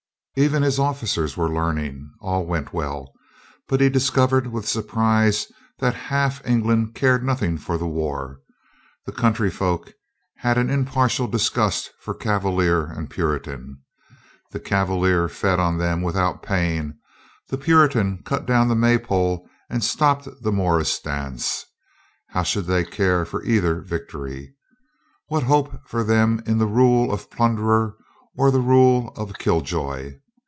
Even 0.37 0.63
his 0.63 0.79
officers 0.79 1.35
were 1.35 1.53
learning. 1.53 2.09
All 2.21 2.45
went 2.45 2.71
well. 2.73 3.11
But 3.67 3.81
he 3.81 3.89
discovered 3.89 4.47
with 4.47 4.65
surprise 4.65 5.47
that 5.79 5.93
half 6.07 6.41
England 6.47 6.95
cared 6.95 7.21
nothing 7.21 7.57
for 7.57 7.77
the 7.77 7.85
war. 7.85 8.39
The 9.05 9.11
country 9.11 9.49
folk 9.51 9.91
had 10.37 10.57
an 10.57 10.69
im 10.69 10.85
partial 10.85 11.27
disgust 11.27 11.91
for 11.99 12.13
Cavalier 12.13 12.85
and 12.85 13.09
Puritan. 13.09 13.81
The 14.51 14.61
Cav 14.61 14.87
alier 14.87 15.29
fed 15.29 15.59
on 15.59 15.77
them 15.79 16.01
without 16.01 16.41
paying, 16.41 16.97
the 17.49 17.57
Puritan 17.57 18.23
cut 18.23 18.45
down 18.45 18.69
the 18.69 18.73
May 18.75 18.97
pole 18.99 19.45
and 19.69 19.83
stopped 19.83 20.29
the 20.43 20.51
morris 20.53 20.97
dance. 20.97 21.65
How 22.29 22.43
should 22.43 22.67
they 22.67 22.85
care 22.85 23.25
for 23.25 23.43
either 23.43 23.81
victory? 23.81 24.55
What 25.27 25.43
hope 25.43 25.81
for 25.87 26.05
them 26.05 26.41
in 26.45 26.57
the 26.57 26.67
rule 26.67 27.11
of 27.11 27.29
plunderer 27.29 27.97
or 28.37 28.49
the 28.49 28.61
rule 28.61 29.11
of 29.17 29.37
killjoy? 29.37 30.13